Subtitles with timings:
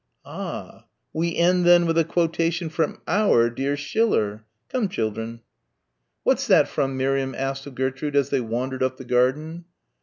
[0.25, 0.85] "Ah.
[1.13, 4.45] We end then with a quotation from our dear Schiller.
[4.67, 5.41] Come, children."
[6.23, 9.65] "What's that from?" Miriam asked of Gertrude as they wandered up the garden.